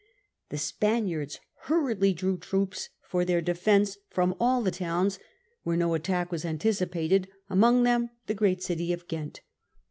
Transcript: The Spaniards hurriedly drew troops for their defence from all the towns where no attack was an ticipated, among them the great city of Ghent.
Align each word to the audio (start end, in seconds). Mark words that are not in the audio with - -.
The 0.49 0.57
Spaniards 0.57 1.39
hurriedly 1.65 2.11
drew 2.11 2.39
troops 2.39 2.89
for 3.03 3.23
their 3.23 3.39
defence 3.39 3.99
from 4.09 4.33
all 4.39 4.63
the 4.63 4.71
towns 4.71 5.19
where 5.61 5.77
no 5.77 5.93
attack 5.93 6.31
was 6.31 6.43
an 6.43 6.57
ticipated, 6.57 7.27
among 7.51 7.83
them 7.83 8.09
the 8.25 8.33
great 8.33 8.63
city 8.63 8.91
of 8.93 9.07
Ghent. 9.07 9.41